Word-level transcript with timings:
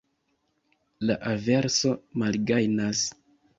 La 1.09 1.17
averso 1.33 1.93
malgajnas. 2.25 3.07